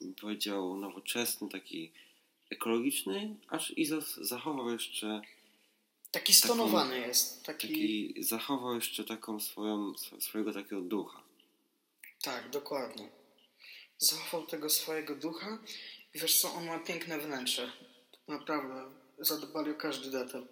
[0.01, 1.90] bym powiedział, nowoczesny, taki
[2.51, 3.87] ekologiczny, aż i
[4.20, 5.23] zachował jeszcze
[6.11, 7.44] Taki stonowany taką, jest.
[7.44, 7.68] Taki...
[7.68, 8.14] taki...
[8.25, 11.23] zachował jeszcze taką swoją, swojego takiego ducha.
[12.23, 13.09] Tak, dokładnie.
[13.99, 15.59] Zachował tego swojego ducha
[16.14, 17.73] i wiesz co, on ma piękne wnętrze.
[18.29, 20.46] Naprawdę, zadbali o każdy detal.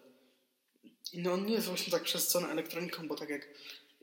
[1.14, 3.48] No on nie jest właśnie tak przesycony elektroniką, bo tak jak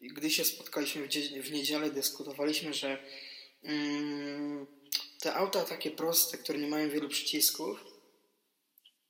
[0.02, 1.08] gdy się spotkaliśmy
[1.42, 3.04] w, niedzielę, dyskutowaliśmy, że
[3.64, 4.68] mm,
[5.20, 7.86] te auta takie proste, które nie mają wielu przycisków,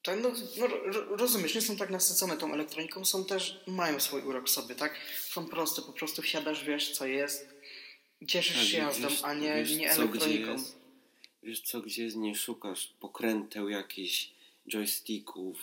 [0.03, 0.67] tak, no, no,
[1.17, 4.99] rozumiesz, nie są tak nasycone tą elektroniką, są też, mają swój urok sobie, tak?
[5.29, 7.49] Są proste, po prostu wsiadasz, wiesz co jest,
[8.27, 10.55] cieszysz tak, się jazdą, a nie, wiesz, nie elektroniką.
[11.43, 14.31] wiesz co, gdzie jest, nie szukasz pokręteł jakichś
[14.67, 15.57] joysticków,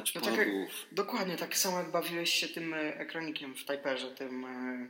[0.00, 0.30] touchpadów.
[0.30, 4.44] No tak jak, dokładnie, tak samo jak bawiłeś się tym e, ekranikiem w Typerze, tym,
[4.44, 4.88] e,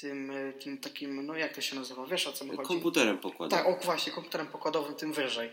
[0.00, 2.68] tym, e, tym takim, no jak to się nazywa, wiesz o co mi chodzi?
[2.68, 3.64] Komputerem pokładowym.
[3.64, 5.50] Tak, o właśnie, komputerem pokładowym, tym wyżej.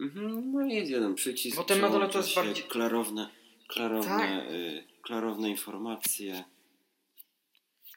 [0.00, 1.56] Mhm, no jest jeden przycisk.
[1.56, 2.64] Bo ten na dole to jest bardziej...
[2.64, 3.28] Klarowne,
[3.68, 4.52] klarowne, tak.
[4.52, 6.44] y, klarowne informacje.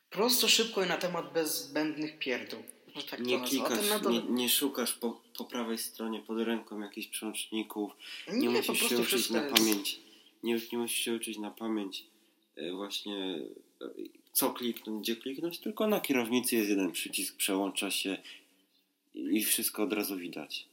[0.10, 2.64] Prosto, szybko i na temat bez zbędnych pierdół.
[3.04, 3.80] Tak nie klikasz,
[4.10, 7.92] nie, nie, szukasz po, po prawej stronie pod ręką jakichś przełączników.
[8.34, 9.56] Nie, nie musisz się uczyć na jest...
[9.56, 10.00] pamięć.
[10.44, 12.06] Nie, nie musisz się uczyć na pamięć
[12.58, 13.40] y, właśnie
[13.82, 18.18] y, co kliknąć, gdzie kliknąć, tylko na kierownicy jest jeden przycisk, przełącza się
[19.16, 20.68] i wszystko od razu widać.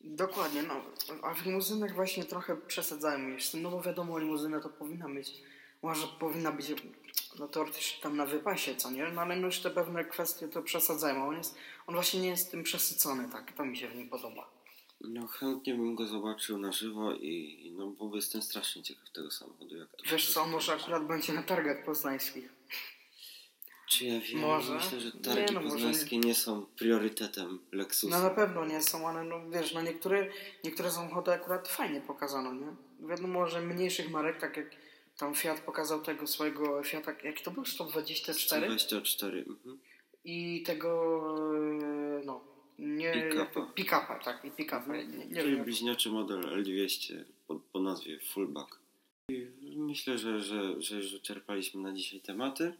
[0.00, 0.74] Dokładnie, no.
[1.22, 3.54] A w limuzynach właśnie trochę przesadzałem już.
[3.54, 5.32] No bo wiadomo, limuzyna to powinna być,
[5.82, 6.66] może powinna być
[7.38, 9.08] no teoretycznie tam na wypasie, co nie?
[9.08, 11.28] No ale no już te pewne kwestie to przesadzają.
[11.28, 13.52] On, jest, on właśnie nie jest tym przesycony, tak?
[13.52, 14.50] To mi się w nim podoba.
[15.00, 19.76] No chętnie bym go zobaczył na żywo i no bo jestem strasznie ciekaw tego samochodu.
[19.76, 22.48] Jak to Wiesz co, może akurat będzie na targach poznańskich.
[23.88, 24.40] Czy ja wiem?
[24.40, 24.74] Może.
[24.74, 26.28] Myślę, że targi nie, no, poznańskie nie...
[26.28, 26.34] nie...
[26.34, 28.18] są priorytetem Lexusa.
[28.18, 30.26] No na pewno nie są, ale no wiesz, no niektóre,
[30.64, 32.66] niektóre samochody akurat fajnie pokazano, nie?
[33.08, 34.70] Wiadomo, że mniejszych marek, tak jak
[35.20, 37.64] tam Fiat pokazał tego swojego Fiata, jaki to był?
[37.64, 38.68] 124?
[38.78, 39.78] 124, mhm.
[40.24, 40.90] I tego,
[42.20, 42.44] e, no,
[42.78, 43.12] nie...
[43.12, 43.72] Pick-upa.
[43.74, 44.96] Pick-upa, tak, i pick-upa.
[44.96, 45.64] Nie, nie Czyli wiem.
[45.64, 48.78] bliźniaczy model L200 po, po nazwie Fullback.
[49.28, 52.74] I myślę, że, że, że już wyczerpaliśmy na dzisiaj tematy.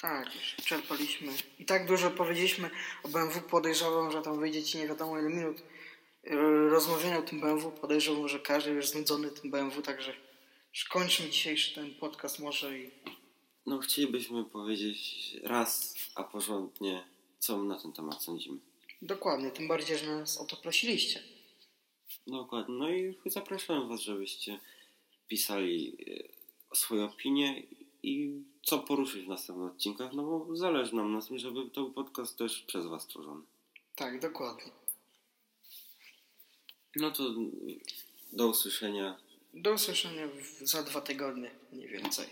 [0.00, 1.32] Tak, już czerpaliśmy.
[1.58, 2.70] I tak dużo powiedzieliśmy
[3.02, 3.40] o BMW.
[3.40, 5.62] Podejrzewam, że tam wyjdzie ci nie wiadomo ile minut
[6.24, 7.70] yy, rozmawiania o tym BMW.
[7.70, 10.25] Podejrzewam, że każdy już znudzony tym BMW, także
[10.76, 12.90] skończmy dzisiejszy ten podcast może i...
[13.66, 17.04] No chcielibyśmy powiedzieć raz, a porządnie,
[17.38, 18.58] co my na ten temat sądzimy.
[19.02, 21.22] Dokładnie, tym bardziej, że nas o to prosiliście.
[22.26, 24.60] Dokładnie, no i zapraszam Was, żebyście
[25.28, 25.96] pisali
[26.72, 27.62] e, swoje opinie
[28.02, 31.92] i co poruszyć w następnych odcinkach, no bo zależy nam na tym, żeby to był
[31.92, 33.42] podcast też przez Was stworzony.
[33.96, 34.72] Tak, dokładnie.
[36.96, 37.34] No to
[38.32, 39.25] do usłyszenia.
[39.56, 40.28] Do usłyszenia
[40.64, 42.26] za dwa tygodnie, mniej więcej.